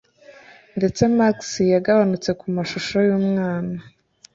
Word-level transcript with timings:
Ndetse 0.77 1.01
Max 1.17 1.37
yagabanutse 1.73 2.29
kumashusho 2.39 2.95
yumwana 3.07 3.77